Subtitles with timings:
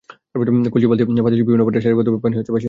[0.35, 2.59] কলস, বালতি, পাতিলসহ বিভিন্ন পাত্রে করে সারিবদ্ধ ভাবে পানি নিচ্ছে বাসিন্দারা।